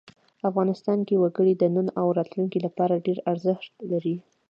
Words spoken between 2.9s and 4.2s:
ډېر ارزښت لري.